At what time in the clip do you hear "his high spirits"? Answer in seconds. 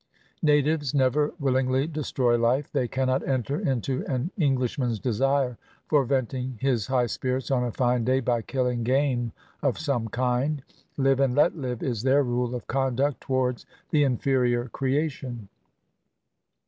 6.59-7.51